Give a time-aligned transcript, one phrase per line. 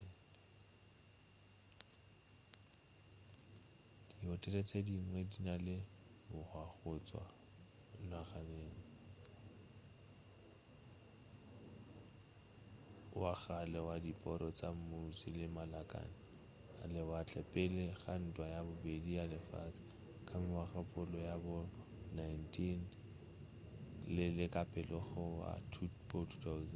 [4.21, 5.77] dihotele tše dingwe di na le
[6.29, 7.23] bohwa go tšwa
[8.03, 8.77] ngwageng
[13.21, 16.17] wa kgale wa diporo tša muši le malakane
[16.83, 19.81] a lewatle pele ga ntwa ya bobedi ya lefase
[20.27, 21.55] ka mengwagakgolo ya bo
[22.15, 22.79] 19
[24.37, 25.53] le ka pela go wa
[26.09, 26.67] bo 20